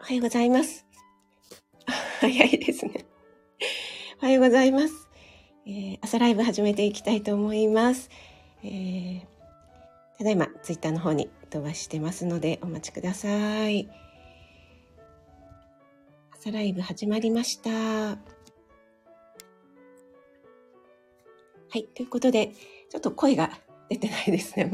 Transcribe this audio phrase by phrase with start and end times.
[0.00, 0.86] おはようございます。
[2.20, 3.04] 早いですね。
[4.22, 5.08] おはようございます。
[5.66, 8.08] えー、朝ライブ始めていきたいと思います。
[8.64, 9.20] えー、
[10.16, 13.90] ただいま、ツイッターの方に飛ばしてますので、お待ちください。
[16.32, 17.70] 朝ライブ始まりました。
[17.70, 18.16] は
[21.74, 22.52] い、ということで、
[22.88, 23.50] ちょっと声が
[23.90, 24.66] 出てないですね。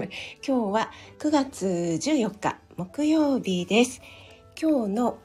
[0.47, 4.01] 今日は9月14日木曜日です。
[4.59, 5.19] 今日の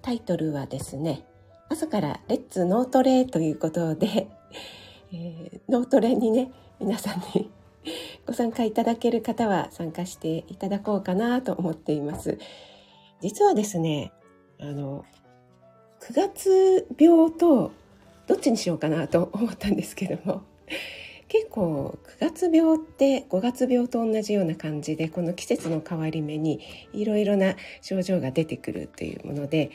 [0.00, 1.22] タイトルはですね、
[1.68, 4.28] 朝からレッツノートレということで、
[5.12, 7.50] えー、ノートレにね、皆さんに
[8.26, 12.38] ご参加いただける方は参加していただこうかなと思っています。
[13.20, 14.10] 実はですね、
[14.58, 15.04] あの、
[16.00, 17.72] 9月病と
[18.26, 20.40] どっちにしようかなと思ったんですけども、
[21.28, 26.60] 結構9月病って5月病と同じような感じでこの季節の変わり目に
[26.92, 29.70] いろいろな症状が出てくるというもので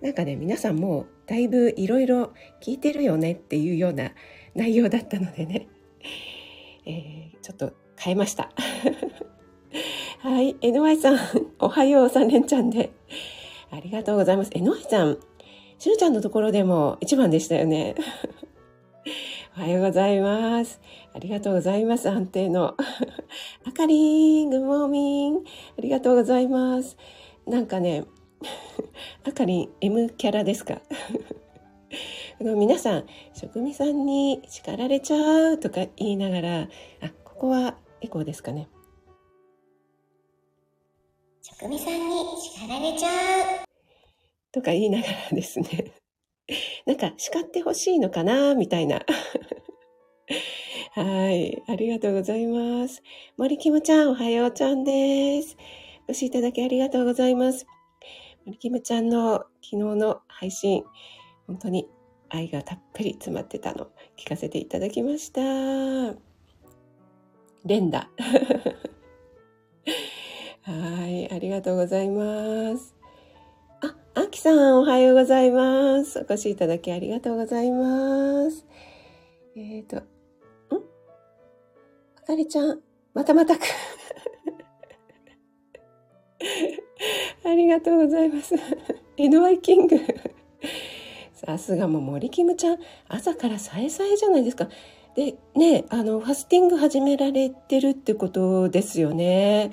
[0.00, 4.12] なんかね皆さんもだいぶいろいろ聞いてるよねっていうような
[4.54, 5.68] 内容だったのでね、
[6.86, 8.50] えー、ちょっと変えました。
[10.20, 11.18] はい、NY さん、
[11.58, 12.92] おはよう3連チャンで。
[13.70, 14.50] ありがとうございます。
[14.52, 15.18] NY さん、
[15.78, 17.94] しゅうちゃんのところでも一番でしたよね。
[19.56, 20.80] おはようございます。
[21.14, 22.10] ありがとうございます。
[22.10, 22.74] 安定の。
[23.64, 25.36] あかりん、グモーミン。
[25.36, 26.96] ありがとうございます。
[27.46, 28.04] なんかね、
[29.24, 30.80] あかりん、M キャラですか？
[32.40, 36.68] あの皆さん、職味さんに叱られちゃうとか言いながら、あ、
[37.22, 38.68] ここはエコーですかね？
[41.42, 43.64] 職味さんに叱られちゃう
[44.50, 45.92] とか言いながらですね。
[46.86, 49.04] なんか叱ってほしいのかなみたいな。
[50.92, 51.62] はい。
[51.66, 53.02] ありがとうございます。
[53.36, 55.56] 森キムちゃん、おはようちゃんです。
[56.08, 57.66] お越しいただきありがとうございます。
[58.46, 60.84] 森キムちゃんの昨日の配信、
[61.46, 61.88] 本当に
[62.28, 65.40] 愛がたっぷり詰まってたの聞かせていただきました。
[67.64, 68.08] 連打。
[70.62, 71.30] はい。
[71.32, 72.93] ありがとうございます。
[74.16, 76.20] あきさん、おはようございます。
[76.20, 78.64] お越しいただきありがとうございます。
[79.56, 80.00] えっ、ー、と、ん？
[82.16, 82.78] あかりちゃん、
[83.12, 83.62] またまたく。
[87.44, 88.54] ありがとうございます。
[89.16, 89.98] NY キング。
[91.32, 94.68] さすがもう森キムちゃん、朝からさえさえじゃないですか。
[95.16, 99.72] で、ね、あの、ファスティング始められてるってことですよね。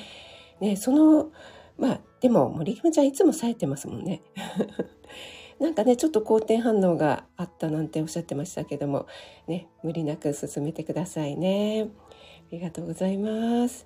[0.59, 1.29] ね、その、
[1.78, 4.22] まあ、でも森キムちゃんいつも冴えてますもんね。
[5.59, 9.06] なんかね、ちょっと好転反応があったなんておっしゃってましたけども、
[9.48, 11.90] ね、無理なく進めてくださいね。
[12.40, 13.86] ありがとうございます。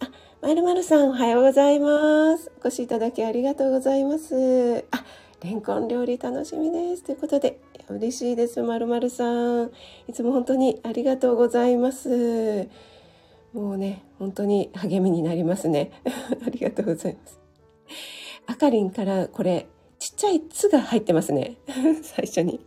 [0.00, 0.10] あ、
[0.42, 2.50] まるまるさんおはようございます。
[2.56, 4.84] お越しいただきありがとうございます。
[4.90, 5.04] あ、
[5.42, 7.04] レンコン料理楽しみです。
[7.04, 9.70] ということで、嬉しいです、まるまるさん。
[10.08, 12.68] いつも本当にありがとうございます。
[13.52, 15.92] もうね、本当に励みになりますね。
[16.44, 17.45] ありがとうございます。
[18.46, 19.66] あかりんからこれ、
[19.98, 21.56] ちっちゃい「つ」が入ってますね。
[22.02, 22.64] 最初に。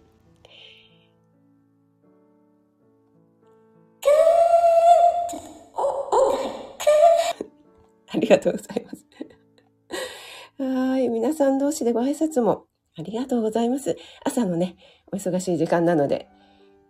[8.12, 9.06] ありがとうございます。
[10.58, 11.10] はい。
[11.10, 12.66] 皆さん同士でご挨拶も
[12.98, 13.98] ありがとうございます。
[14.26, 14.76] 朝のね、
[15.12, 16.28] お忙しい時間なので、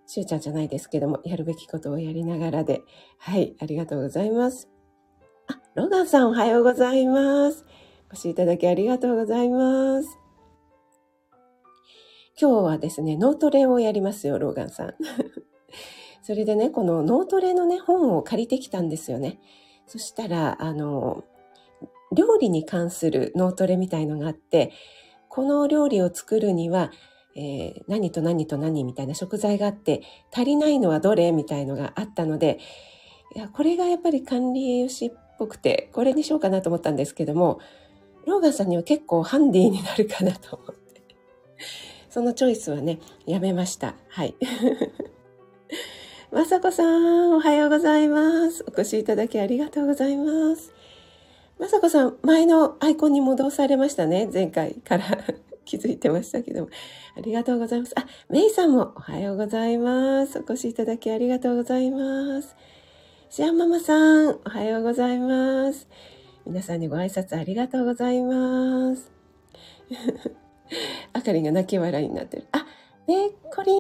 [0.08, 2.82] しゅうちゃんじゃないですけども、やるべきことをやりながらで、
[3.20, 3.56] はい。
[3.60, 4.70] ありがとうございます。
[5.48, 7.66] あ、ロガンさんおはようございます。
[8.12, 10.18] お越しいただきありがとうございます。
[12.42, 14.94] 今日はですね、脳トレをやりますよ、ローガンさん。
[16.24, 19.40] それでね、この脳トレのね、本を借りてきたんですよね。
[19.86, 21.24] そしたら、あの、
[22.12, 24.72] 料理に関する脳トレみたいのがあって、
[25.28, 26.92] この料理を作るには、
[27.36, 30.02] えー、何と何と何みたいな食材があって、
[30.34, 32.58] 足りないのはどれみたいのがあったので、
[33.36, 37.60] いや、これがやっぱり管理栄養士っぽくて、これにしようかなと思ったんですけども、
[38.26, 40.80] ローガンさんには結構ハンディになるかなと思って。
[42.10, 43.96] そのチョイスはね、やめました。
[44.10, 44.36] はい。
[46.32, 48.64] まさこさん、おはようございます。
[48.68, 50.74] お越しいただきありがとうございます。
[51.60, 54.30] まさこさん、前のアイコンに戻されましたね。
[54.32, 55.06] 前回から
[55.66, 56.70] 気づいてましたけども。
[57.18, 57.94] ありがとうございます。
[58.00, 60.40] あ、メイさんもおはようございます。
[60.40, 62.56] お越しいただきありがとうございます。
[63.30, 65.88] シアンママさん、おはようございます。
[66.50, 69.12] 皆さんにご挨拶ありがとうございます。
[71.14, 72.48] あかりが泣き笑いになってる。
[72.52, 72.66] あ、
[73.06, 73.78] ねこり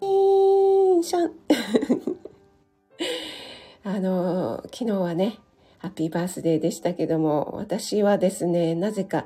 [1.00, 1.31] んしゃん。
[3.83, 5.39] あの、昨日はね、
[5.80, 9.25] ハッピーバースデーでしたけども、私はですね、なぜか、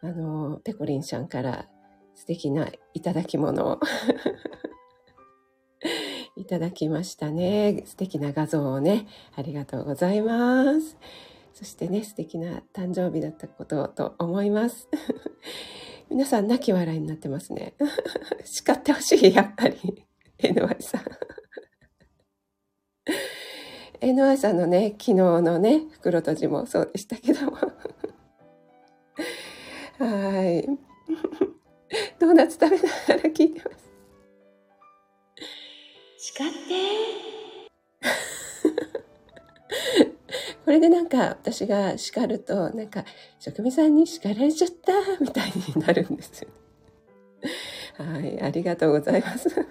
[0.00, 1.68] あの、ペコリンちゃんから
[2.14, 3.80] 素敵ないただき物を
[6.34, 7.82] いただきましたね。
[7.84, 9.06] 素敵な画像をね、
[9.36, 10.96] ありがとうございます。
[11.52, 14.88] そしてね、素敵な誕生日だったことと思います。
[16.10, 17.74] 皆さん泣き笑いになってますね。
[18.44, 20.04] 叱ってほしい、やっぱり。
[20.38, 21.02] NY さん。
[24.00, 27.58] NY さんのね、昨日のね、袋閉じもそうでしたけども。
[29.98, 30.66] はい。
[32.18, 33.90] ドーナツ食べながら聞いてます。
[36.16, 36.90] 叱って
[40.70, 43.04] これでなんか私が叱ると、なんか
[43.40, 46.48] 職味さんに叱られちゃったみたいになるんですよ。
[47.98, 49.48] はい、ありがとうございます。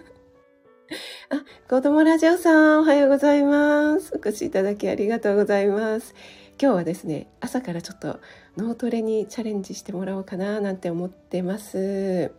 [1.32, 4.12] あ、子供ラジオさん、おはようございます。
[4.14, 6.14] お越しいただきありがとうございます。
[6.62, 8.20] 今日はですね、朝からちょっと
[8.58, 12.34] 脳トレにチャレンジしてもらおうかななんて思ってます。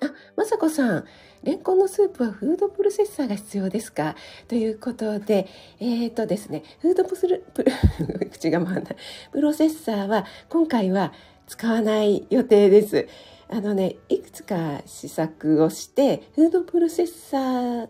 [0.00, 1.04] あ、まさこさん、
[1.44, 4.16] レンコンのスープはフードプロセッサーが必要ですか？
[4.48, 5.46] ということで、
[5.78, 7.62] えっ、ー、とですね、フードプル、プ
[8.18, 8.96] ル口が回らない。
[9.30, 11.12] プロセッサーは今回は
[11.46, 13.06] 使わない予定です。
[13.48, 17.88] あのね、いくつか試作をして、フードプロセッサー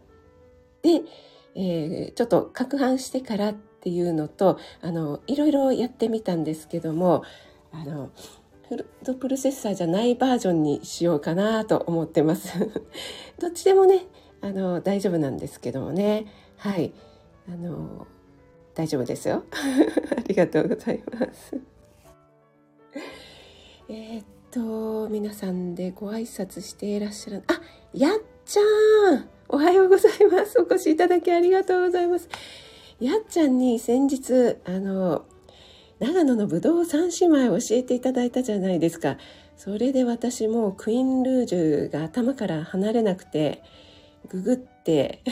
[0.83, 1.03] で、
[1.55, 7.23] えー、ちょっと攪拌してからっていうのと、あの、いろいろやってみたんですけども、
[7.71, 8.11] あの、
[8.69, 12.59] フードプロセッサーじゃないバージョンにしようかなと思ってます。
[13.39, 14.07] どっちでもね、
[14.41, 16.27] あの、大丈夫なんですけどもね。
[16.57, 16.93] はい。
[17.49, 18.07] あの、
[18.75, 19.45] 大丈夫ですよ。
[19.53, 21.61] ありがとうございます。
[23.89, 27.43] え、っと、皆さんでご挨拶していらっしゃる。
[27.49, 27.61] あ、
[27.93, 28.61] やっちゃ
[29.17, 30.59] んおはようございます。
[30.59, 32.29] お越しいただきありがとうございます。
[32.99, 35.27] やっちゃんに先日、あの、
[36.01, 39.17] 長野のぶどう3姉妹教えていただいたじゃないですか。
[39.57, 43.63] それで私もクイーンルージュが頭から離れなくて、
[44.29, 45.23] ググって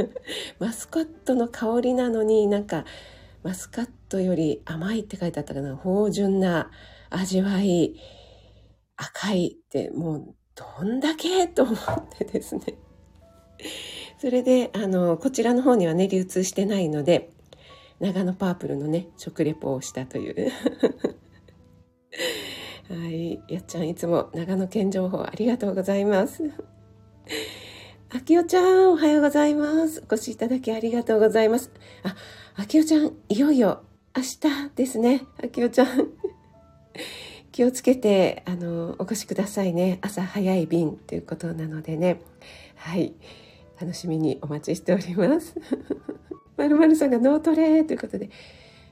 [0.58, 2.84] マスカットの香りなのになんか
[3.42, 6.70] マスカットより甘いって書いてあったかな芳醇な
[7.10, 7.96] 味わい
[8.96, 11.76] 赤いってもうどんだけと思っ
[12.08, 12.62] てですね。
[14.18, 17.30] それで、あの、こちらの方にはね、流通してないので、
[18.00, 20.50] 長野パープルのね、食レポをしたという。
[22.88, 23.40] はい。
[23.48, 26.52] やっちゃんいつも長野県情報ありがとうございます。
[28.14, 30.02] あきおちゃん、おはようございます。
[30.08, 31.72] お越しいただきありがとうございます。
[32.02, 32.14] あ、
[32.54, 33.82] あきおちゃん、いよいよ
[34.16, 34.40] 明日
[34.76, 35.22] ですね。
[35.42, 35.86] あきおちゃん。
[37.50, 39.98] 気をつけて、あの、お越しくださいね。
[40.02, 42.20] 朝早い便ということなのでね。
[42.76, 43.14] はい。
[43.80, 45.54] 楽しみにお待ちしております。
[46.56, 48.30] まるまるさんが脳トレということで、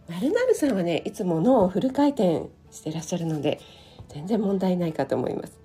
[0.09, 3.61] まるまるさんはね、いつも脳をフル回転してらっしゃるので、
[4.09, 5.59] 全然問題ないかと思います。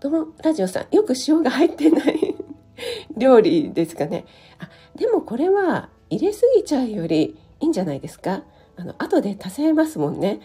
[0.00, 2.34] どうも、ラジオさん、よく塩が入ってない
[3.16, 4.26] 料理ですかね。
[4.58, 8.44] あ、でもこれは入れすぎちゃうよりいいんじゃないですか？
[8.76, 10.40] あの、後で足せますもんね。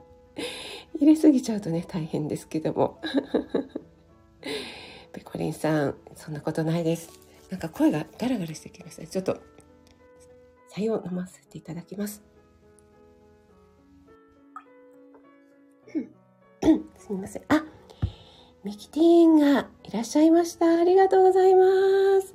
[1.00, 2.98] 入れすぎちゃうとね、大変ですけども。
[5.16, 7.08] ペコリンさん、そんなことないです。
[7.48, 9.06] なんか声がガラガラしてきました。
[9.06, 9.38] ちょっと、
[10.68, 12.22] さよを飲ませていただきます。
[16.98, 17.42] すみません。
[17.48, 17.64] あ、
[18.62, 20.66] ミキティーンがいらっしゃいました。
[20.66, 21.64] ありがとうございま
[22.20, 22.34] す。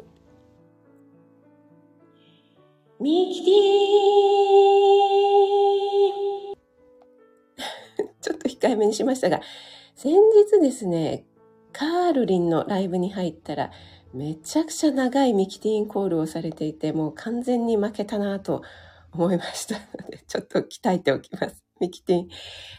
[2.99, 9.39] ミキティ ちょっと控えめにしましたが、
[9.93, 11.25] 先日ですね、
[11.73, 13.71] カールリンのライブに入ったら、
[14.13, 18.63] めちゃくちゃ長いミキティーンコールをされていて、もう完全に負けたなと
[19.11, 21.63] 思いましたので、 ちょっと鍛えておきます。
[21.79, 22.29] ミキティン。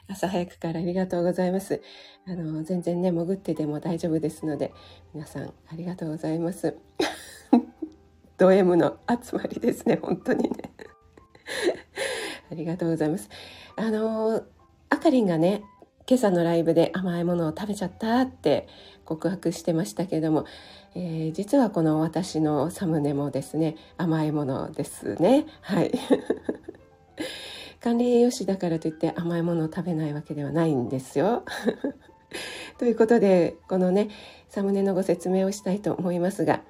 [0.08, 1.82] 朝早くからありがとうございます。
[2.26, 4.72] あの、全然ね、潜ってでも大丈夫ですので、
[5.12, 6.76] 皆さんありがとうございます。
[8.42, 10.50] ド M の集まりですね本当にね
[12.50, 13.28] ありがとうございます
[13.76, 14.42] あの
[14.88, 15.62] あかりんがね
[16.08, 18.68] 今朝のライブで甘いものを食べちゃったって
[19.04, 20.46] 告白してましたけども、
[20.94, 25.46] えー、実はこの私のサムネもですね甘いものですね。
[25.60, 25.92] はい。
[27.80, 31.42] 管理栄養士だからといって甘いものを食べないわけではないんですよ。
[32.78, 34.08] ということでこのね
[34.48, 36.62] サムネのご説明をしたいと思いますが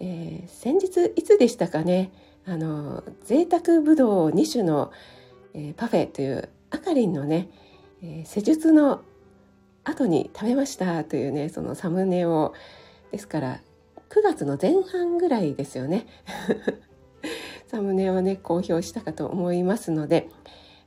[0.00, 2.10] えー、先日いつでしたかね
[2.46, 4.90] あの贅沢ぶどう2種の、
[5.54, 7.48] えー、パフェというあかりんのね、
[8.02, 9.02] えー、施術の
[9.84, 12.54] 後に食べましたというねそのサムネを
[13.12, 13.60] ですから
[14.10, 16.06] 9月の前半ぐらいですよね。
[17.68, 20.28] サムネをね公表したかと思いますので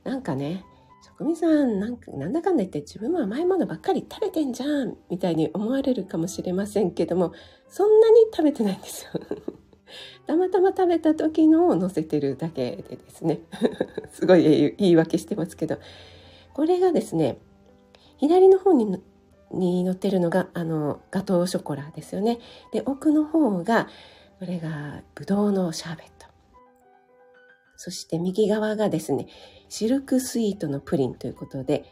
[0.04, 0.64] なんかね
[1.02, 7.32] 職味さんなんかなんだかんだ言って自分は甘いものばっかり食べてんじゃんみたいに思われるかもしれませんけども
[7.68, 9.12] そんなに食べてないんですよ。
[10.26, 13.40] たまたま食べた時のを乗せてるだけでですね。
[14.12, 15.78] すごい言い訳してますけど。
[16.54, 17.38] これがですね
[18.16, 19.02] 左の方に
[19.52, 22.38] に乗ってるのがあのガトーショコラですよね。
[22.72, 23.88] で奥の方が
[24.40, 26.26] これがブドウのシャーベット。
[27.76, 29.26] そして右側がですね
[29.68, 31.84] シルクスイートのプリンということで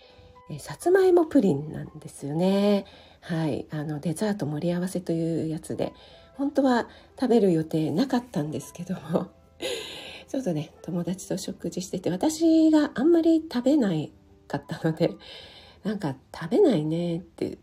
[0.51, 2.85] えさつまいもプリンなんですよね。
[3.21, 3.67] はい。
[3.71, 5.93] あのデザート盛り合わせというやつで
[6.35, 6.89] 本当は
[7.21, 9.29] 食べる予定なかったんですけども。
[10.29, 14.13] ちょっとね友達と食事してて私があんまり食べない
[14.53, 15.11] かったので
[15.85, 17.59] なんか食べないねって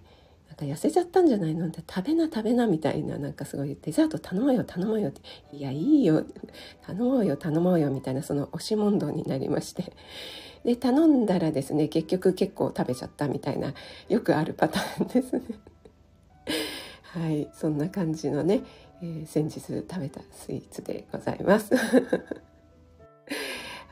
[0.48, 5.22] なんか痩せちゃったんじゃないのって食べな食べなみたいななんかすごいデザート頼もうよ頼もうよって
[5.55, 6.25] いやいいよ
[6.86, 9.93] 頼もうよ頼もうよみたいなその押し問答になりまして
[10.65, 13.74] で頼んだらですね結局結構食べちゃったみたいな
[14.10, 15.41] よくあるパターンですね。
[17.13, 18.62] はい、そんな感じのね、
[19.01, 21.74] えー、先日食べたスイーツでございます。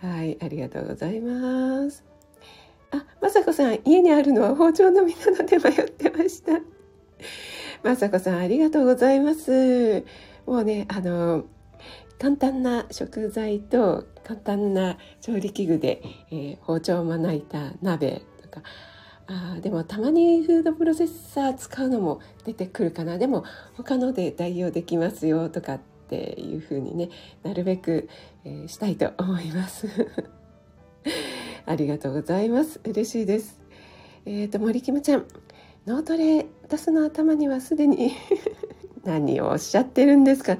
[0.02, 2.17] はい、ありがとうございます。
[2.92, 6.54] あ、まさこさん、家にあるのは包丁のみなので迷ってました。
[7.84, 10.06] まさこさん、ありがとうございます。
[10.46, 11.46] もうね、あの、
[12.20, 16.02] 簡単な食材と簡単な調理器具で、
[16.32, 18.62] えー、包丁をまな板鍋とか
[19.28, 23.44] あでもたまにフードプロセッサー使うのも出てくるかなでも
[23.76, 25.80] 他ので代用できますよとかっ
[26.10, 27.10] ていう風にね
[27.44, 28.10] なるべく、
[28.46, 29.88] えー、したいと思います
[31.68, 33.60] ありがとうございます嬉しいです
[34.26, 35.26] えっ、ー、と森キムちゃん
[35.86, 38.12] 脳トレ出すの頭にはすでに
[39.06, 40.58] 何をおっしゃってるんですか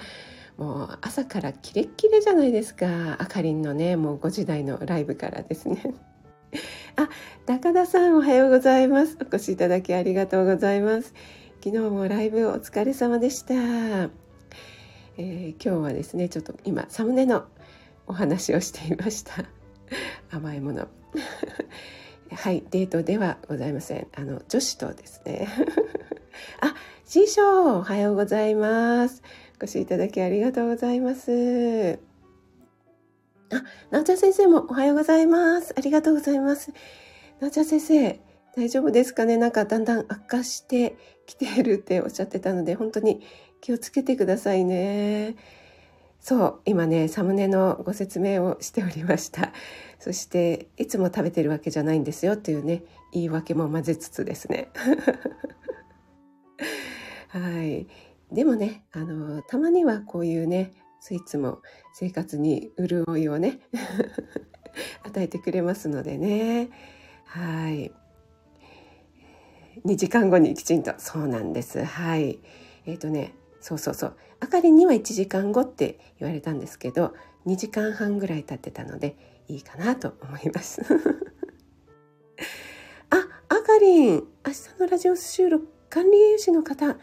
[0.58, 5.96] もう朝からキレッキレじゃないですかあかりんのねもう5時台のライブからですね
[6.96, 7.10] あ、
[7.46, 9.18] 高田さんおはようございます。
[9.22, 11.14] お越しいただきありがとうございます。
[11.64, 13.54] 昨日もライブお疲れ様でした。
[13.54, 17.46] えー、今日はですね、ちょっと今サムネの
[18.06, 19.57] お話をしていました。
[20.32, 20.88] 甘いもの。
[22.32, 24.08] はい、デートではございません。
[24.14, 25.48] あの女子とですね。
[26.62, 26.76] あ、
[27.06, 29.24] 師匠おはようございます。
[29.60, 32.00] お越しいただきありがとうございます。
[33.50, 35.74] あ、なおちゃん先生もおはようございます。
[35.78, 36.74] ありがとうございます。
[37.40, 38.20] なおちゃん先生、
[38.56, 39.38] 大丈夫ですかね？
[39.38, 43.22] なんかだんだん悪化してきているっておっしゃってたので、本当に
[43.62, 45.36] 気をつけてくださいね。
[46.20, 49.54] そう、今ね、サムネのご説明をしておりました。
[50.00, 52.84] そして、いつも食べてるわけじゃないんですよっていうね、
[53.14, 54.70] 言い訳も混ぜつつですね。
[57.30, 57.88] はい。
[58.32, 61.62] でもね、あの、たまにはこういうね、スイーツも
[61.94, 63.60] 生活に潤いをね
[65.04, 66.70] 与えてくれますのでね
[67.26, 67.92] はい
[69.86, 72.40] 2時間後にきちんとそうなんですはい
[72.86, 77.14] えっ、ー、とねそうそうそうあかりには1時間後って言われたんですけど
[77.46, 79.16] 2時間半ぐらい経ってたので
[79.48, 80.82] いいかなと思います
[83.10, 86.98] ああかりん明日のラジオ収録管理栄養士の方あ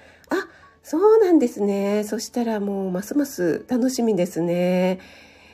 [0.85, 2.05] そうなんですね。
[2.05, 5.01] そしたらもうますます楽しみですね。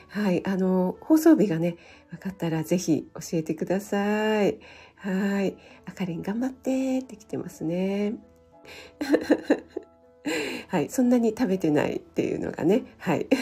[0.09, 0.45] はい。
[0.45, 1.77] あの、放送日がね、
[2.09, 4.59] 分かったらぜひ教えてください。
[4.97, 5.55] はい。
[5.85, 8.15] あかりん頑張ってって来てますね。
[10.67, 10.89] はい。
[10.89, 12.83] そんなに食べてないっていうのがね。
[12.97, 13.27] はい。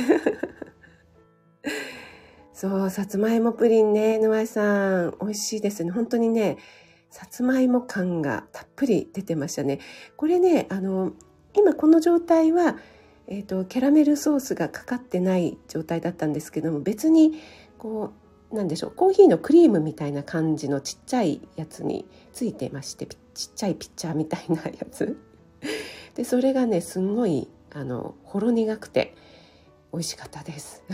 [2.54, 5.92] そう、さつまいもプリンね、沼井さん、美味しいですね。
[5.92, 6.58] 本当にね、
[7.10, 9.80] さつまいも感がたっぷり出てましたね。
[10.18, 11.14] これね、あの、
[11.54, 12.78] 今この状態は、
[13.28, 17.40] えーと、キャラメルソースがかかってない状態だったんですけども別に
[17.78, 18.12] こ
[18.52, 25.16] うなんでしょうコーヒーのクリームみたいな感じのちっちゃいやつについてましてちっちゃいピッチャーみたいなやつ
[26.16, 29.14] でそれがねすんごいあのほろ苦くて
[29.94, 30.84] 美味しかったです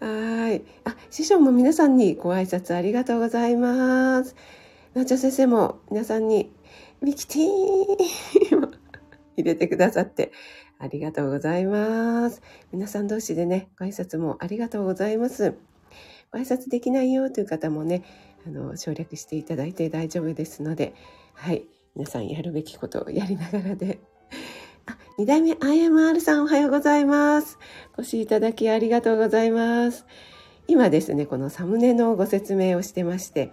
[0.00, 4.34] はいあ師匠も皆さんにご挨拶ありがとうございます
[4.94, 6.52] なちゃ先生も皆さんに
[7.02, 8.70] ミキティー
[9.36, 10.32] 入れてくださって
[10.78, 12.42] ありがとうございます。
[12.72, 15.54] 皆さん同士でね、ご挨拶もありがとうございます。
[16.30, 18.02] ご挨拶できないよという方もね、
[18.46, 20.94] あの、省略していただいて大丈夫ですので、
[21.32, 21.64] はい、
[21.96, 24.00] 皆さんやるべきことをやりながらで。
[24.86, 27.56] あ、二代目 IMR さんおはようございます。
[27.96, 30.04] お越しいただきありがとうございます。
[30.66, 33.52] 今ですね、このサムネのご説明をしてまして、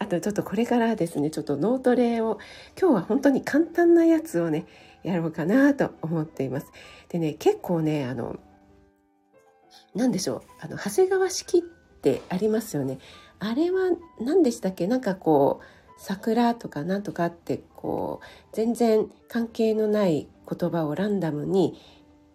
[0.00, 2.38] あとちょっとこれからですね、ちょっと脳トレを、
[2.76, 4.66] 今日は本当に簡単なやつをね、
[5.04, 6.72] やろうかなと思っています。
[7.08, 8.36] でね、結構ね、あの、
[9.94, 12.98] 何でしょう、あの、長谷川式ってありますよね。
[13.38, 14.88] あれは何でしたっけ？
[14.88, 15.64] なんかこう
[15.96, 21.78] 桜とかなんとかってこう全然関係のない言葉をランダムに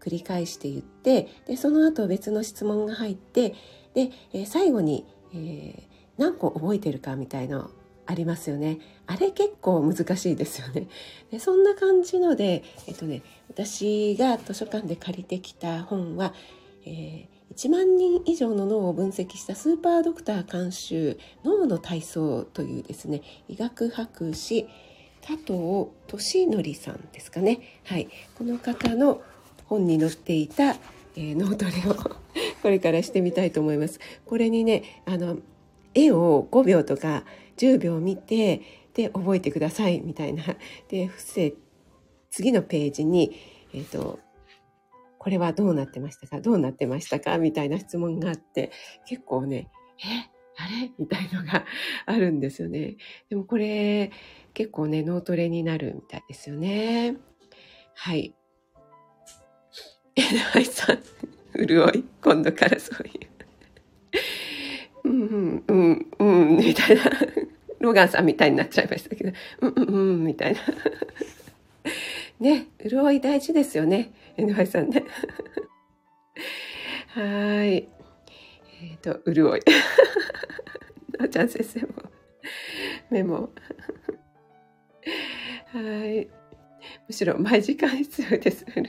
[0.01, 3.51] 繰り返して言ってでその後別の質問が入って
[3.93, 5.81] で、えー、最後に、えー、
[6.17, 7.69] 何個覚えてるかみたいな
[8.07, 8.79] ありますよね。
[9.07, 10.87] あれ結構難しいですよね。
[11.31, 16.33] でそんな感じので、えっとね、私が図書館で借りてきた本は、
[16.85, 24.67] えー、1万人以上の脳を分析したスーパードクター監修脳の体操というですね医学博士
[25.25, 27.59] 加藤俊則さんですかね。
[27.85, 29.21] はい、この方の
[29.65, 30.71] 本に載っていた、
[31.15, 31.95] えー、脳トレを
[32.61, 33.99] これからしてみたいと思います。
[34.25, 35.37] これにねあの
[35.93, 37.23] 絵を5秒とか
[37.57, 38.61] 10秒見て
[38.93, 40.43] で覚えてくださいみたいな
[40.89, 41.53] で伏せ
[42.29, 43.37] 次のページに、
[43.73, 44.19] えーと、
[45.21, 46.41] これはどうなってましたか？
[46.41, 47.37] どうなってましたか？
[47.37, 48.71] みたいな質問があって
[49.05, 50.03] 結構ねえ？
[50.57, 50.91] あれ？
[50.97, 51.63] みたいのが
[52.07, 52.95] あるんですよね。
[53.29, 54.09] でもこれ
[54.55, 57.17] 結構ね脳トレになるみたいですよね。
[57.93, 58.33] はい。
[60.53, 60.99] はい、さん、
[61.67, 63.11] 潤い、今度からそうい
[65.03, 65.07] う。
[65.07, 67.03] うんうん、うん、みたいな。
[67.79, 70.59] ロガンさんみたいになっちゃいましたけど、うんうんうん、みたいな。
[72.39, 74.13] ね、潤い大事ですよね。
[74.45, 75.03] NY さんね。
[77.13, 77.89] はい。
[78.83, 79.61] えっ、ー、と、潤い。
[81.17, 81.87] なおちゃん先生も、
[83.09, 83.49] メモ。
[85.73, 86.27] はい。
[87.07, 88.65] むしろ、毎時間必要です。
[88.65, 88.87] 潤い。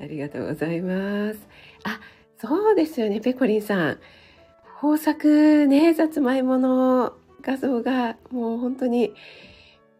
[0.00, 1.46] ありがとうございます。
[1.84, 2.00] あ、
[2.38, 3.98] そうですよね、ペコリンさん。
[4.82, 9.14] 豊作ね、さつまいもの画像がもう本当に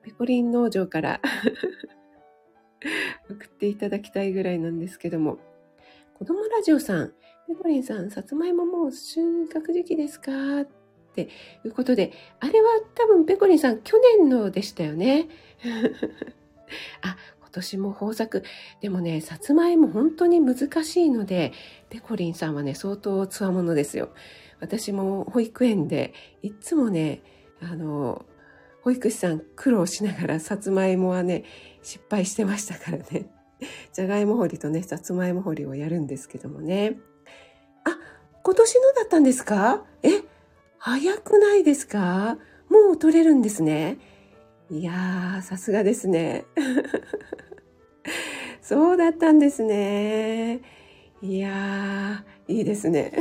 [0.03, 1.21] ペコリン農場から
[3.31, 5.39] 送っていただきたいぐらいなんですけども、
[6.15, 7.15] 子供ラジオさん、
[7.47, 10.61] ペコリンさん、さつまいももう収穫時期ですか？
[10.63, 10.69] っ
[11.15, 11.29] て
[11.65, 15.29] いうことで、あれは多分ペコリンさん去年のでしたよね。
[17.03, 18.43] あ、今年も豊作。
[18.81, 21.53] でもね、さつまいも本当に難しいので、
[21.89, 24.11] ペコリンさんはね、相当つわものですよ。
[24.61, 27.21] 私も保育園でいつもね
[27.61, 28.25] あの
[28.85, 31.45] 保育士さん苦労しながらさつまいもはね
[31.83, 33.31] 失敗してましたからね。
[33.95, 36.99] じゃがいも掘りとねさつまいも掘りをやるんですけどもね。
[37.85, 37.99] あ
[38.43, 39.85] 今年のだったんですか？
[40.03, 40.21] え
[40.79, 42.37] 早くないですか？
[42.69, 43.97] もう取れるんですね。
[44.71, 46.45] いやーさすがですね。
[48.61, 50.61] そうだったんですね。
[51.23, 53.13] いやーいいですね。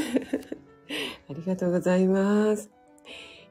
[1.29, 2.69] ありがとうございます。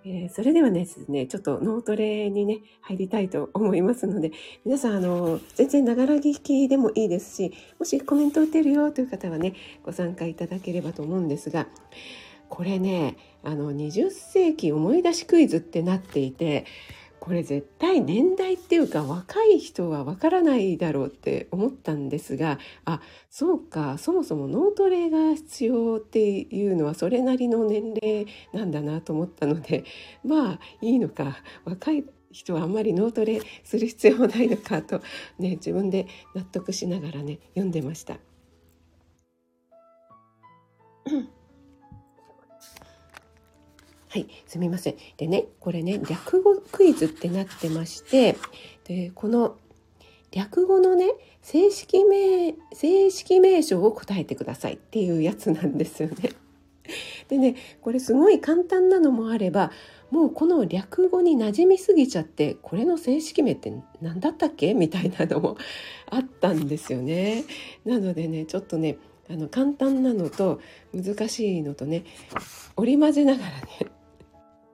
[0.04, 4.32] えー、それではですね、ちょっと脳トレにね、入りたいと思いますので、
[4.64, 11.68] 皆さん、あの、全然ながら聞きでもいいですし、もしコメント打てるよという方はね、ご参加いただければと思うんですが、
[12.48, 16.64] これね、あの、20世紀思い出しクイズってなっていて、
[17.22, 29.84] これ絶対年代っていうか若い人はわからないだろうって思ったんですがあそうかそもそも脳トレが必要っていうのはそれなりの年齢なんだなと思ったので
[30.26, 35.00] まあいいのか若い人はあんまり脳トレする必要もないのかと
[35.38, 38.18] ね自分で納得しながらね読んでました。
[44.12, 44.96] はい、すみません。
[45.16, 48.36] でね、これね、略語クイズってなってまして、
[48.84, 49.56] で、この
[50.32, 56.32] 略語のね、正式名、正式名称を答えてくださいっていうやつなんですよね。
[57.30, 59.72] でね、これすごい簡単なのもあれば、
[60.10, 63.72] もうこの略語に馴染みすぎちゃって、これの正式名って
[64.02, 64.74] 何だったっけ？
[64.74, 65.56] みたいなのも
[66.10, 67.44] あったんですよね。
[67.86, 68.98] なのでね、ちょっとね、
[69.30, 70.60] あの簡単なのと
[70.92, 72.04] 難しいのとね
[72.76, 73.90] 織り交ぜながらね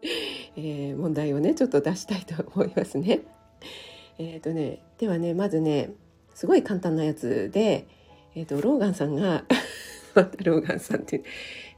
[0.56, 3.20] えー、問題をねちょっと出したいと思いますね。
[4.18, 5.90] え、ー、とねではねまずね
[6.34, 7.86] すごい簡単なやつで、
[8.34, 9.44] えーと、ローガンさんが
[10.14, 11.22] またローガンさんって、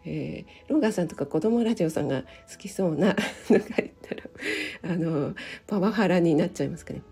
[0.05, 3.17] えー、ローガンさんとか子供ラジオさんが好きそうな
[3.49, 5.35] のが言ったらあの
[5.67, 7.03] パワハラになっちゃいますかね。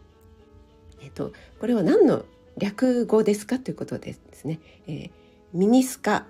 [1.01, 2.25] えっ、ー、とこれは何の
[2.59, 4.61] 略語ですかということですね。
[4.87, 5.11] えー、
[5.53, 6.27] ミニスカ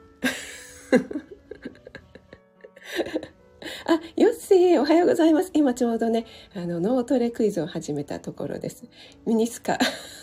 [3.86, 5.50] あ、ヨッシー、おはようございます。
[5.54, 8.84] 今ちょうどね、あの、脳トレクイズを始めたところです。
[9.26, 9.78] ミニスカ。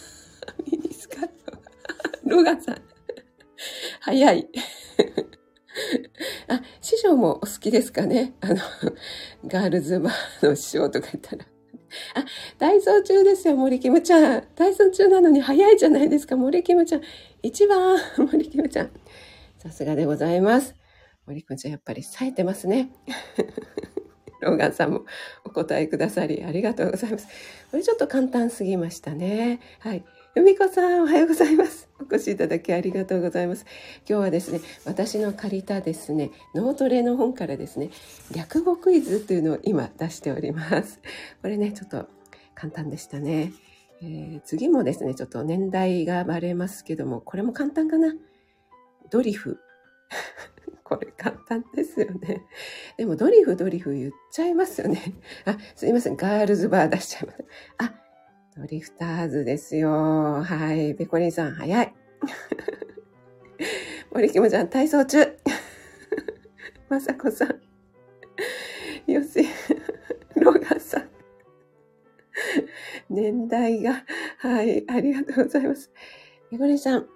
[0.72, 1.22] ミニスカ
[2.26, 2.82] ロガさん。
[4.02, 4.48] 早い。
[6.48, 8.56] あ、師匠もお好きですかねあの、
[9.48, 11.46] ガールズバーの師匠とか言ったら。
[12.16, 12.26] あ、
[12.58, 14.42] 体操中ですよ、森キムちゃん。
[14.56, 17.02] 体操中なのに早いじゃないですか、森キムちゃん。
[17.42, 18.92] 一番、森キムちゃん。
[19.58, 20.76] さすがでございます。
[21.28, 22.90] 森くんちゃんやっぱり冴えてますね。
[24.42, 25.06] ローガンさんも
[25.44, 27.28] お答えくださりありがとうございます。
[27.72, 29.60] これちょっと簡単すぎましたね。
[29.80, 30.06] はい。
[30.36, 31.90] 由美子さん、おはようございます。
[32.00, 33.66] お越しいただきありがとうございます。
[34.08, 37.90] 今日はですね、私の借りたですね、脳トレの本からですね、
[38.36, 41.00] 略語クイズというのを今出しております。
[41.42, 42.08] これね、ちょっと
[42.54, 43.54] 簡単でしたね。
[44.02, 48.14] えー、次もですね、ちょっと年代がバレますけども、これも簡単かな。
[49.10, 49.60] ドリフ。
[50.84, 52.46] これ簡単ですよね。
[52.98, 55.02] でもドリフドリフ言っちゃいますよね。
[55.46, 56.16] あ、すいません。
[56.16, 57.46] ガールズバー出しちゃいます。
[57.80, 57.94] あ、
[58.56, 60.44] ドリフターズですよ。
[60.44, 60.96] はい。
[60.96, 61.94] ペコリンさん、早い。
[64.12, 65.38] 森キムちゃん、体操中。
[66.90, 69.12] まさこさん。
[69.12, 69.46] よし、
[70.36, 71.10] ロガさん。
[73.10, 74.04] 年代が、
[74.40, 75.92] はい、ありがとうございます。
[76.50, 77.08] ペコリンさん、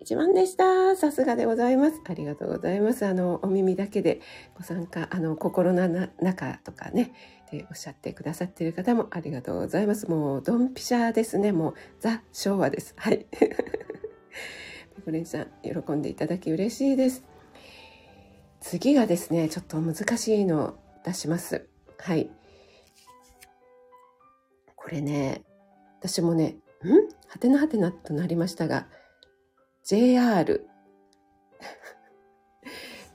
[0.00, 0.96] 一番でした。
[0.96, 2.00] さすがでございます。
[2.08, 3.04] ありがとうございます。
[3.04, 4.20] あの、お耳だけで
[4.56, 5.88] ご参加、あの、心の
[6.20, 7.12] 中とかね、
[7.50, 10.08] でおっしゃってくださっている方もありがとうございます。
[10.08, 11.52] もう、ドンピシャですね。
[11.52, 12.94] もう、ザ・昭和です。
[12.96, 13.26] はい。
[13.30, 13.56] ペ
[15.04, 17.24] コレンさん、喜んでいただき嬉しいです。
[18.60, 21.66] 次がですね、ちょっと難しいのを出します。
[21.98, 22.30] はい。
[24.76, 25.42] これね、
[26.00, 26.90] 私もね、ん？
[27.28, 28.86] はてなはてなとなりましたが、
[29.88, 30.68] JR。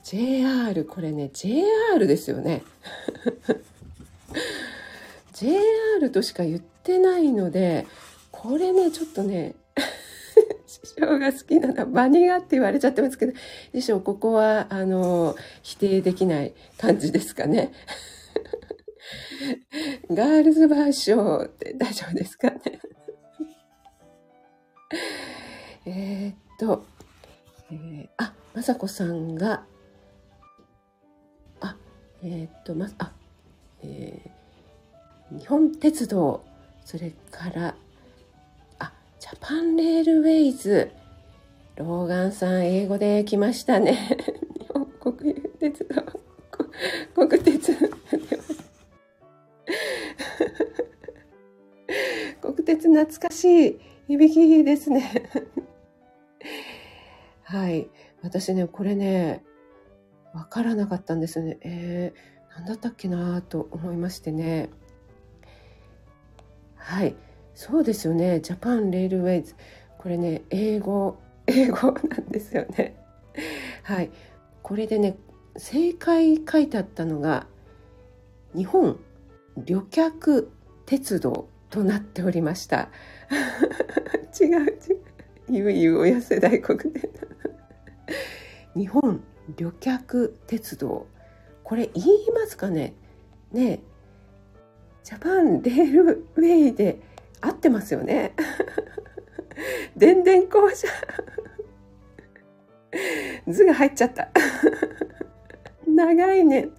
[0.03, 2.63] JR、これね、JR ですよね。
[5.33, 7.85] JR としか言ってないので、
[8.31, 9.53] これね、ちょっとね、
[10.65, 13.33] 師匠が好きなのはバニガって言われちゃってますけど、
[13.75, 17.71] 師匠、ここは、あの、否定できない感じですかね。
[20.09, 22.61] ガールズバーショーって大丈夫ですかね。
[25.85, 26.85] えー、と、
[27.71, 29.65] えー、あ、まさこさんが、
[31.59, 31.75] あ、
[32.23, 33.11] えっ、と、ま、あ、
[33.81, 36.41] えー、日本鉄道、
[36.85, 37.75] それから、
[38.79, 40.91] あ、ジャパンレールウェイズ、
[41.75, 44.17] ローガンさん、英語で来ましたね。
[44.57, 46.01] 日本国有鉄道、
[47.13, 47.73] 国鉄。
[52.41, 55.29] 国鉄懐かしい響きですね。
[57.53, 57.87] はい。
[58.23, 59.43] 私ね、これね、
[60.33, 61.59] わからなかったんですよね。
[61.61, 64.71] えー、何だったっけなと思いましてね。
[66.73, 67.15] はい。
[67.53, 68.39] そうですよね。
[68.39, 69.53] ジャパンレールウェイズ。
[69.99, 72.95] これね、英語、英語なんですよね。
[73.83, 74.09] はい。
[74.63, 75.15] これでね、
[75.55, 77.45] 正解書いてあったのが、
[78.55, 78.97] 日本
[79.57, 80.51] 旅客
[80.87, 82.89] 鉄道となっておりました。
[84.41, 85.02] 違 う違う。
[85.49, 86.93] ゆうゆう親世代国。
[86.93, 87.09] で。
[88.75, 89.23] 日本
[89.57, 91.07] 旅客鉄道。
[91.63, 92.93] これ言いますかね？
[93.51, 93.81] ね
[95.03, 96.99] ジャパンレールウェイで
[97.41, 98.33] 合ってますよね。
[99.97, 100.87] 電電公社。
[103.47, 104.29] 図が入っちゃった。
[105.87, 106.69] 長いね。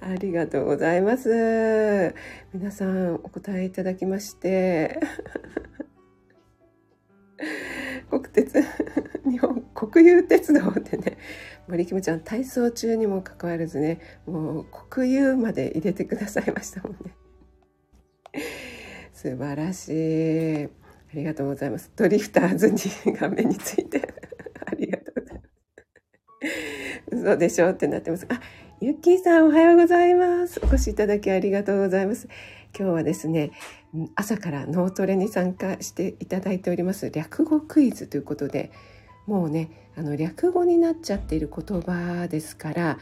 [0.00, 2.14] ありがとうございます。
[2.52, 5.00] 皆さんお答えいただきまして。
[8.34, 8.60] 鉄
[9.24, 11.16] 日本国有鉄道ってね
[11.68, 17.14] 森キムちゃん体操中にもかかわらずねもう国有まで入れてくださいましたもんね。
[19.12, 20.64] 素晴らしい。
[20.64, 20.68] あ
[21.14, 21.92] りがとうございます。
[21.94, 22.78] ドリフターズに
[23.16, 24.02] 画面について。
[24.66, 27.16] ありがとうございます。
[27.16, 28.26] 嘘でしょってなってます。
[28.28, 28.40] あ
[28.80, 30.60] ゆっきーさんおはようございます。
[30.62, 32.28] お越しいただきありがとうございます。
[32.76, 33.52] 今日はですね
[34.14, 38.72] 朝から脳トレに参加していただいております略語クイズということで
[39.26, 42.98] もうねあの略語になっちゃっている言葉ですから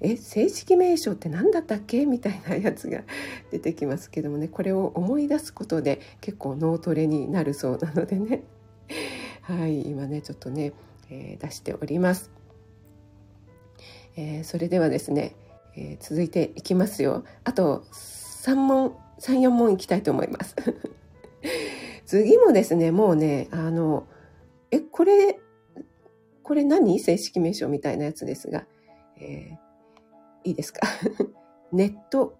[0.00, 2.06] え正式名称って何だったっけ？
[2.06, 3.02] みたいなやつが
[3.50, 8.42] 出てきますけどもねこれを思い出すことで結構脳トレになるそうなのでね。
[9.42, 10.72] はい今ねちょっとね、
[11.08, 12.30] えー、出しております、
[14.16, 15.36] えー、それではですね、
[15.76, 17.24] えー、続いていきますよ。
[17.44, 18.96] あと3問。
[19.20, 20.54] 34問いきたいと思います。
[22.06, 24.06] 次もですねもうねあの
[24.70, 25.38] えこれ
[26.42, 27.00] これ何？
[27.00, 28.66] 正式名称みたいなやつですが、
[29.18, 30.80] えー、いいですか？
[31.72, 32.38] ネット。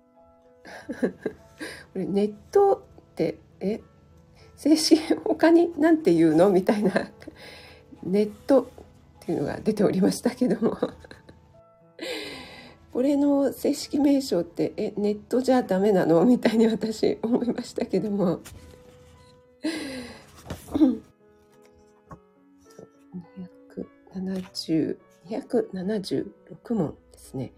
[1.02, 3.80] これネットってえ
[4.56, 6.50] 正式他に何て言うの？
[6.50, 7.10] みたいな。
[8.04, 8.66] ネットっ
[9.20, 10.76] ていうのが出ておりましたけども。
[12.96, 16.24] これの正式名称ってえネットじゃダメなの？
[16.24, 18.40] みたいに私思いましたけども
[24.14, 24.96] 272
[25.28, 26.24] 276
[26.70, 27.52] 問ですね。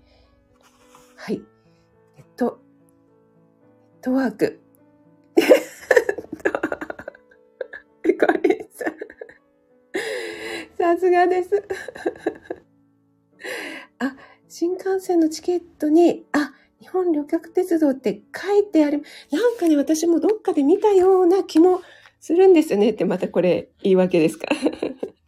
[1.14, 1.38] はい。
[1.38, 1.44] ネ
[2.18, 2.59] ット、
[3.92, 4.61] ネットワーク。
[10.77, 11.62] さすがです。
[14.01, 14.16] あ、
[14.49, 19.03] 新幹線のチケットに、あ、日本旅客鉄道って書いてある。
[19.31, 21.83] なんかね、私もどっかで見たような気も
[22.21, 24.47] するんですよねってまたこれ言い訳ですか。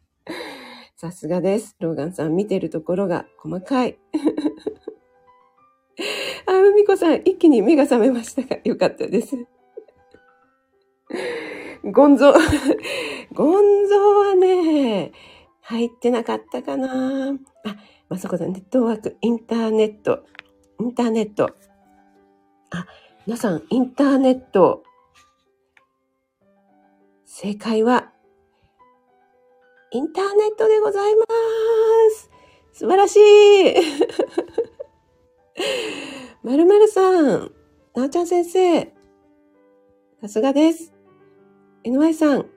[0.96, 1.76] さすがです。
[1.80, 3.98] ローガンさん見てるところが細かい。
[6.46, 9.36] あ、海子さん、一気に目が覚めましたが、よかったです。
[11.84, 12.32] ゴンゾー、
[13.34, 15.12] ゴンゾーはね、
[15.60, 17.32] 入ってなかったかな
[17.64, 17.76] あ、
[18.10, 20.24] まさこさん、ネットワーク、インターネット、
[20.80, 21.54] インターネット。
[22.72, 22.84] あ、
[23.24, 24.82] 皆さん、インターネット。
[27.24, 28.10] 正解は、
[29.92, 31.24] インターネットでございま
[32.10, 32.30] す。
[32.72, 33.74] 素晴らしい。
[36.42, 37.52] まるまるさん、
[37.94, 38.92] なおちゃん先生、
[40.20, 40.92] さすがです。
[41.84, 42.50] NY さん、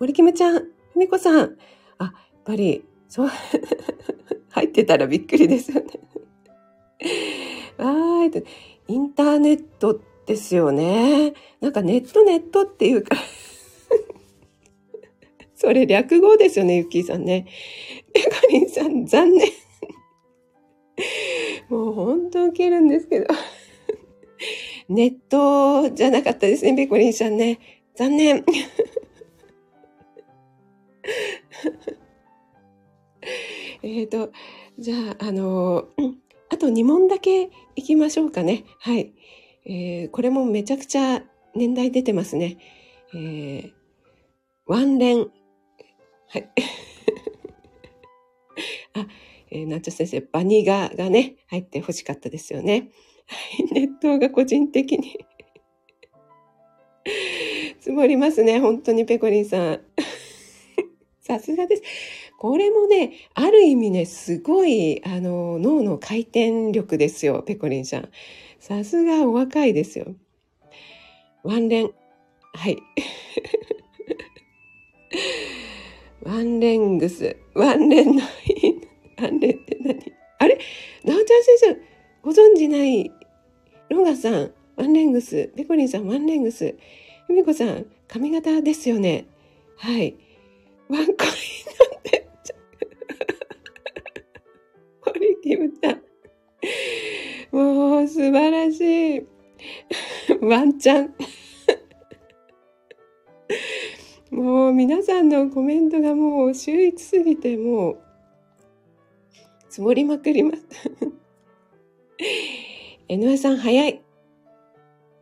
[0.00, 1.56] 森キムちゃん、ふみこさん、
[1.98, 3.28] あ、やっぱり、そう、
[4.52, 5.86] 入ってたらびっくりですよね。
[7.78, 8.92] はい。
[8.92, 11.34] インターネットですよね。
[11.60, 13.16] なんかネットネットっていうか
[15.54, 17.46] それ略語ですよね、ゆっきーさんね。
[18.12, 19.48] ペコリンさん、残念。
[21.68, 23.26] もう本当受けるんですけど。
[24.88, 27.60] ネットじゃなかったですね、ペコリンさんね。
[27.94, 28.44] 残念。
[33.82, 34.30] えっと、
[34.78, 35.88] じゃあ、あの、
[36.50, 38.64] あと2問だけいきましょうかね。
[38.78, 39.12] はい。
[39.64, 41.22] えー、これもめちゃくちゃ
[41.54, 42.58] 年代出てますね。
[43.14, 43.72] えー、
[44.66, 45.30] ワンレン
[46.28, 46.48] はい。
[48.94, 49.06] あ、
[49.50, 52.90] えー、ナチョ先生、バニガがね、入って欲しかったですよね。
[53.26, 55.18] はい、 熱湯が個人的に
[57.80, 59.80] 積もりますね、本当にペコリンさん。
[61.20, 61.82] さすがです。
[62.42, 68.08] これもね、ある意味ね、すごい、あの、脳の回転力ですよ、ペコリンさん。
[68.58, 70.16] さすがお若いですよ。
[71.44, 71.92] ワンレン。
[72.52, 72.78] はい。
[76.26, 77.36] ワンレングス。
[77.54, 78.22] ワンレンの
[79.18, 80.12] ワンレンって何？
[80.40, 80.58] あれ？
[81.04, 81.76] なおちゃん先生、
[82.22, 83.08] ご存知ない
[83.88, 85.52] ロガさん、ワンレングス。
[85.54, 86.74] ペコリンさん、ワンレングス。
[87.28, 89.26] ふみこさん、髪型ですよね。
[89.76, 90.16] はい。
[90.88, 91.16] ワンコイン
[91.92, 92.21] なんて。
[95.42, 95.98] ティブだ。
[97.50, 99.26] もう、素晴らしい。
[100.40, 101.14] ワンちゃん。
[104.30, 107.98] もう皆さんのコメントがもう秀逸すぎてもう
[109.68, 110.62] 積もりまくります。
[113.08, 114.00] N さん早い。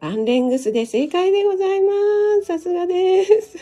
[0.02, 1.92] アンレングスで正解でございま
[2.42, 2.46] す。
[2.46, 3.58] さすがです。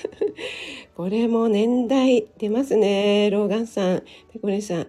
[0.94, 3.30] これも年代出ますね。
[3.30, 4.86] ローガンさん、ペコレさん。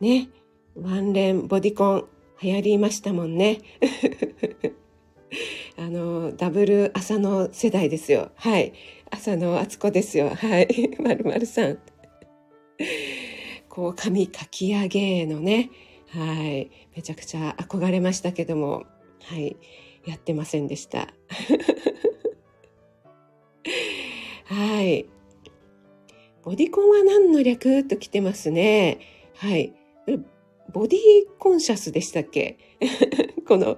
[0.00, 0.30] ね。
[0.80, 2.08] ワンレンボディコン
[2.40, 3.58] 流行りましたもんね。
[5.76, 8.30] あの、ダブル朝の世代ですよ。
[8.36, 8.72] はい。
[9.10, 10.30] 朝の敦子ですよ。
[10.30, 10.68] はい。
[11.02, 11.78] まるまるさん。
[13.68, 15.70] こう、髪かき上げのね、
[16.10, 16.70] はい。
[16.94, 18.84] めちゃくちゃ憧れましたけども、
[19.24, 19.56] はい。
[20.06, 21.08] やってませんでした。
[24.44, 25.06] はい。
[26.44, 27.86] ボディコンは何の略？
[27.86, 29.00] と来てますね。
[29.34, 29.72] はい。
[30.72, 31.00] ボディ
[31.38, 32.58] コンシャスでしたっけ？
[33.46, 33.76] この、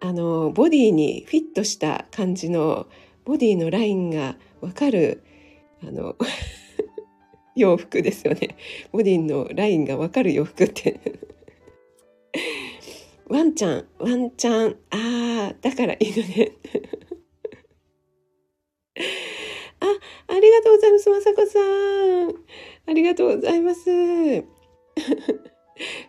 [0.00, 2.86] あの、ボディにフィットした感じの
[3.24, 5.22] ボディのラインがわかる、
[5.82, 6.16] あの、
[7.56, 8.56] 洋服ですよね。
[8.92, 11.00] ボディのラインがわかる洋服って
[13.28, 16.52] ワンちゃん、ワンちゃん、ああ、だから犬ね。
[19.80, 19.86] あ、
[20.26, 22.34] ありがとうございます、まさこさん。
[22.86, 23.90] ありがとうございます。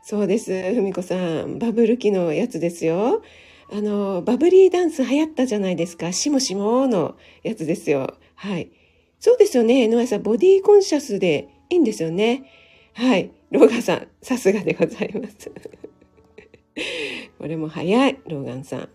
[0.07, 1.57] そうです、ふみこさん。
[1.57, 3.23] バブル期のやつですよ。
[3.71, 6.11] あの、バブリーダンス流行ったじゃないですか。
[6.11, 8.13] しもしものやつですよ。
[8.35, 8.69] はい。
[9.19, 9.87] そうですよね。
[9.87, 12.43] 野上さん、ボディーコンシャスでいいんですよね。
[12.93, 13.31] はい。
[13.49, 15.49] ローガンさん、さすがでございます。
[17.39, 18.81] これも早い、ローガンさん。
[18.81, 18.89] さ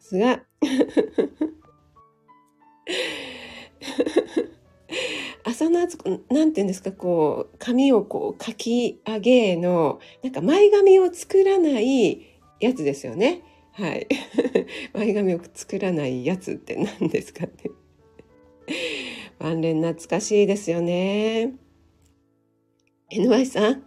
[0.00, 0.42] すが。
[5.44, 12.22] 朝の厚く、なんて言うんですか、こう、髪をこう、かき上げの、なんか前髪を作らない
[12.60, 13.42] やつですよね。
[13.72, 14.06] はい。
[14.94, 17.52] 前髪を作らないやつって何ですかね。
[19.38, 21.54] ワンレン懐かしいですよね。
[23.10, 23.84] NY さん、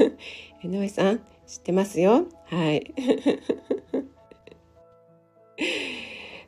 [0.64, 2.26] 井上さん、知ってますよ？
[2.46, 2.94] はい。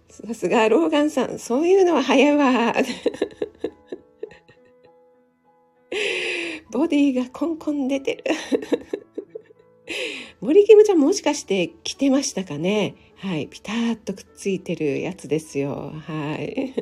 [0.09, 2.75] さすがローガンさん、そういうのは早いわ。
[6.71, 8.25] ボディがコンコン出てる。
[10.41, 12.95] 森キムちゃんもしかして着てましたかね？
[13.17, 13.49] はい。
[13.49, 15.93] ピタッとくっついてるやつですよ。
[16.07, 16.75] はい。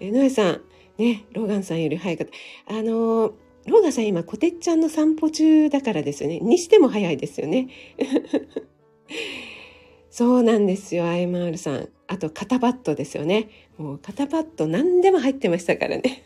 [0.00, 0.60] えのえさん、
[0.98, 2.26] ね、ローガンさんより早かっ
[2.66, 2.74] た。
[2.74, 3.32] あの
[3.66, 6.40] ローガンさん今、コテッちゃんの散歩中だからですよね。
[6.40, 7.68] にしても早いですよね。
[10.10, 11.88] そうなんですよ、IMR さん。
[12.06, 13.48] あと、肩パッドですよね。
[13.78, 16.24] もう肩パッド何でも入ってましたからね。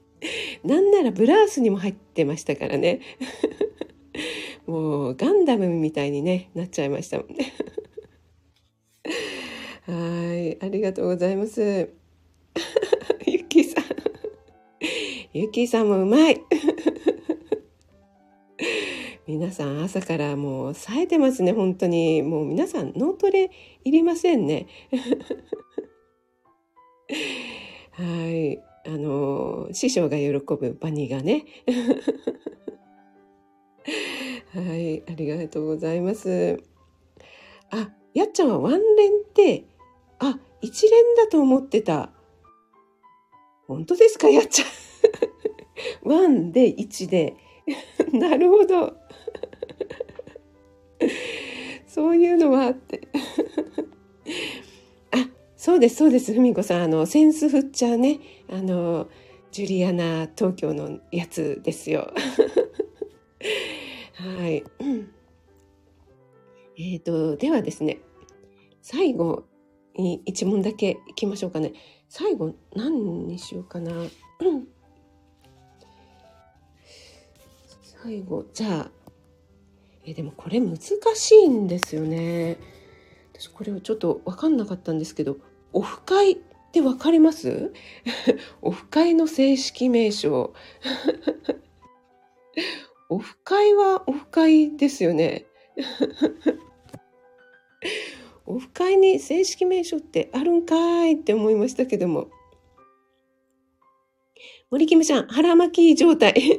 [0.62, 3.00] なんならブラウスにも入ってましたからね。
[4.66, 7.52] もうガンダムみたいにね、なっちゃいましたもんね。
[9.86, 11.88] はい、ありがとうございます。
[13.26, 13.84] ゆきさん。
[15.32, 16.40] ゆきさんもうまい。
[19.26, 22.22] 皆さん朝からもう冴えてますね、本当に。
[22.22, 23.50] もう皆さん脳トレ
[23.82, 24.66] いりませんね。
[27.92, 28.58] はい。
[28.84, 31.44] あの、師匠が喜ぶバニーがね。
[34.54, 36.62] はい、ありがとうございます。
[37.70, 39.64] あ、やっちゃんはワンレンって、
[40.18, 42.12] あ、一連だと思ってた。
[43.66, 44.68] 本当ですか、やっちゃん？
[46.20, 47.36] ワンで1で。
[48.12, 48.96] なるほど。
[51.86, 53.08] そういうのはあって。
[55.62, 56.82] そうです、そうです、ふみこさん。
[56.82, 58.18] あの、センス振っちゃうね。
[58.50, 59.08] あの、
[59.52, 62.12] ジュリアナ東京のやつですよ。
[64.14, 64.64] はい。
[66.76, 68.00] えっ、ー、と、ではですね、
[68.80, 69.44] 最後
[69.94, 71.74] に一問だけいきましょうかね。
[72.08, 73.92] 最後、何にしようかな。
[78.02, 78.90] 最後、じゃあ、
[80.04, 82.58] えでもこれ難しいんですよね。
[83.32, 85.36] 私これをちょっと分かんなかったんですけど、
[85.72, 86.38] オフ会っ
[86.72, 87.72] て分かります？
[88.60, 90.52] オフ会の正式名称。
[93.08, 95.46] オフ会はオフ会ですよね。
[98.46, 102.28] オフ会に正式名称ってあるんかいって思いましたけども。
[104.70, 106.34] 森キムちゃん、腹巻き状態。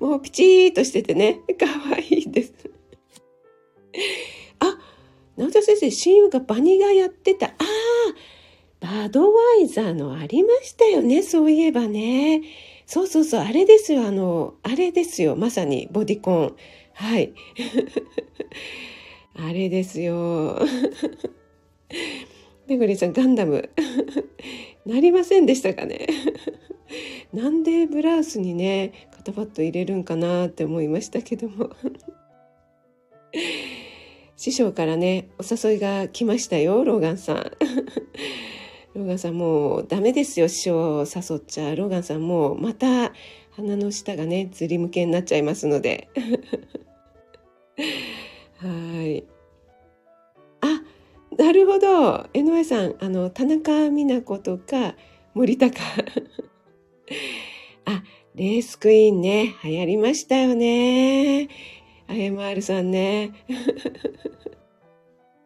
[0.00, 2.54] もうピチーとしててね、かわいいです。
[5.36, 7.46] 直田先生、親友がバニがやってた。
[7.46, 12.42] ああ、バドワイザーのありましたよね、そういえばね。
[12.86, 16.56] そうそうそう、あれですよ、あの、あれですよ、まさにボディコン。
[16.92, 17.32] はい。
[19.36, 20.60] あれですよ。
[22.66, 23.70] めぐりさん、ガンダム。
[24.86, 26.06] なりませんでしたかね。
[27.32, 31.70] なんでブラウスにね、肩パッド入れるんかなって思いましたけども。
[34.44, 37.36] 師匠からね、お誘いが来ましたよ、ローガンさん。
[38.94, 41.76] ローガンさんもうダメですよ、師匠を誘っちゃう。
[41.76, 43.14] ローガンさんもうまた
[43.52, 46.10] 鼻の下がね、ずり向けになっちゃいますので。
[48.60, 49.24] はい。
[50.60, 50.82] あ、
[51.38, 52.26] なるほど。
[52.34, 54.94] 江上さん、あの、田中美奈子とか
[55.32, 55.80] 森高。
[57.86, 58.04] あ、
[58.34, 61.48] レースクイーンね、流行りましたよね。
[62.08, 63.32] IMR さんね。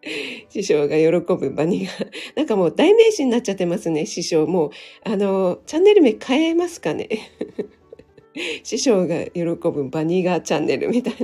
[0.49, 1.93] 師匠が喜ぶバニが。
[2.37, 4.47] なんかもう代名詞になっちゃってますね、師匠。
[4.47, 4.71] もう、
[5.05, 7.09] あの、チャンネル名変えますかね。
[8.63, 11.15] 師匠が喜ぶバニガチャンネルみたい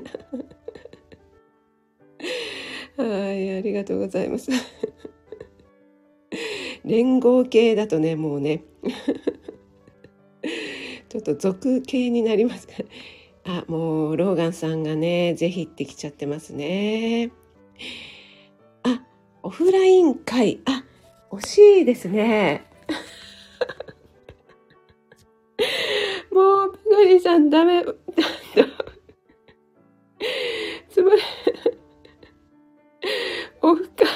[2.97, 3.05] な。
[3.05, 4.51] はい、ありがとうございます。
[6.85, 8.62] 連合系だとね、もうね、
[11.09, 12.85] ちょっと俗系になりますから。
[13.46, 17.30] あ、もう、ローガンさんがね、ぜひ行ってきちゃってますね。
[18.84, 19.03] あ
[19.42, 20.62] オフライン会。
[20.64, 20.82] あ、
[21.30, 22.64] 惜しいですね。
[26.32, 27.84] もう、ペグリさんダメ。
[30.88, 31.20] つまり、
[33.61, 34.07] オフ会。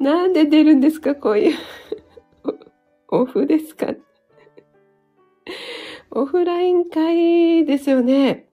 [0.00, 1.58] なんで出るんですかこういう。
[3.10, 3.94] オフですか
[6.20, 8.50] オフライン会ですよね。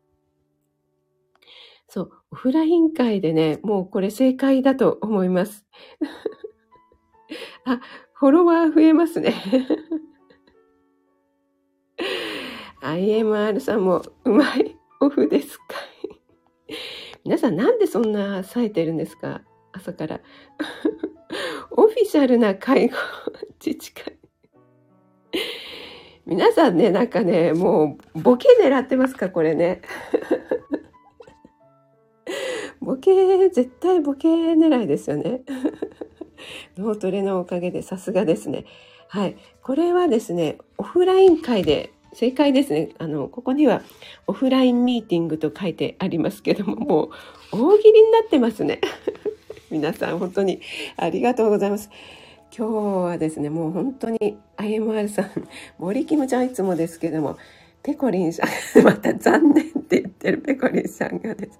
[1.87, 5.65] そうオフライン会でね、もうこれ正解だと思います。
[7.65, 7.79] あ、
[8.13, 9.33] フォロワー増えますね。
[12.83, 15.63] IMR さんもうまいオフですか
[17.23, 19.41] 皆さんなんでそんな冴えてるんですか？
[19.71, 20.21] 朝から。
[21.71, 22.95] オフィシャルな介護
[23.59, 24.19] 自治会。
[26.25, 29.81] 皆さんね、なんかね、もう、ボケ狙ってますか、これね。
[32.81, 35.41] ボケ、絶対ボケ狙いですよね。
[36.77, 38.65] 脳トレのおかげでさすがですね。
[39.07, 39.37] はい。
[39.61, 42.89] これはですね、オフライン会で正解ですね。
[42.97, 43.83] あの、ここには
[44.25, 47.09] オフラインミーティングと書いてありますけども、もう
[47.51, 48.81] 大喜利になってますね。
[49.69, 50.61] 皆さん本当に
[50.97, 51.89] ありがとうございます。
[52.57, 55.29] 今日はですね、もう本当に IMR さん、
[55.77, 57.37] 森キムちゃんいつもですけども、
[57.83, 61.59] ペコリンさん、また残念って言ってるペコリンさんがです。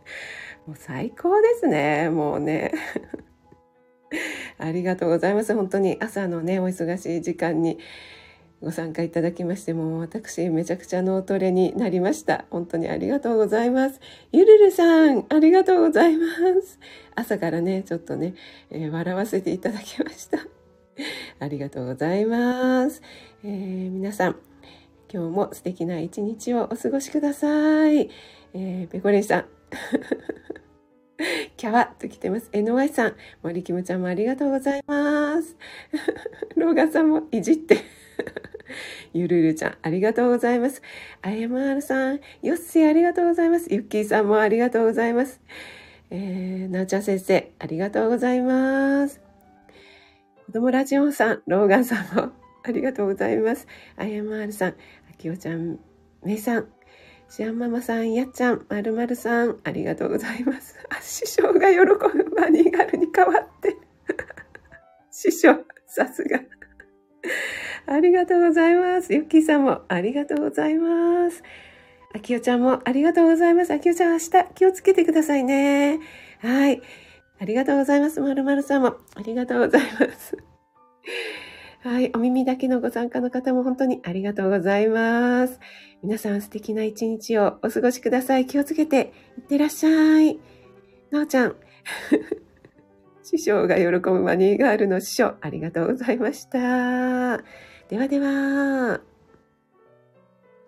[0.65, 2.71] もう最高ですね、もうね。
[4.57, 5.53] ありがとうございます。
[5.53, 7.77] 本当に朝のね、お忙しい時間に
[8.61, 12.45] ご参加いただきまして、もう私めちゃくちゃ脳トレになりました。
[12.51, 13.99] 本当にありがとうございます。
[14.31, 16.25] ゆるるさん、ありがとうございま
[16.63, 16.79] す。
[17.15, 18.33] 朝からね、ちょっとね、
[18.69, 20.54] えー、笑わせていただきました。
[21.39, 23.01] ありがとうございます。
[23.43, 24.37] えー、皆さん、
[25.11, 28.09] 今日も素敵な一日をお過ごしください。
[28.53, 29.45] えー、ペコリンさん。
[31.57, 32.49] キャワと来てます。
[32.51, 35.55] NY さん、森キムちゃんもありがとうございます。
[36.55, 37.77] ローガンさんもいじって。
[39.13, 40.81] ゆるるちゃん、ありがとうございます。
[41.21, 43.67] あやまるさん、よっしーありがとうございます。
[43.71, 45.39] ゆっきーさんもありがとうございます。
[46.11, 49.24] えー、なおちゃん先生、ありがとうございます。
[50.55, 52.31] 子供ラジオさん、ローガンさんも
[52.63, 53.67] ありがとうございます。
[53.97, 54.73] あやまるさん、あ
[55.17, 55.79] きおちゃん、
[56.23, 56.67] めいさん、
[57.27, 60.77] シアンママさん、やっちゃん、まるまるさん、ありがとうございます。
[60.89, 63.75] あ、師匠が喜ぶバニーガルに変わって。
[65.11, 66.39] 師匠、さすが。
[67.87, 69.13] ありがとうございます。
[69.13, 71.43] ゆっきーさんもありがとうございます。
[72.13, 73.73] あきおちゃんもありがとうございます。
[73.73, 75.99] あきおちゃん明日気をつけてくださいね。
[76.39, 76.81] はい。
[77.39, 78.21] ありがとうございます。
[78.21, 80.37] まるまるさんもありがとうございます。
[81.83, 82.11] はい。
[82.15, 85.59] お耳だけのご参加の方も本当にありがとうございます。
[86.01, 88.45] 皆さん素敵な一日をお過ごしください。
[88.45, 90.39] 気をつけていってらっしゃい。
[91.11, 91.55] なおちゃん。
[93.23, 97.37] 師匠が喜ぶマニーガールの師匠、ありがとうございました。
[97.89, 99.14] ではでは。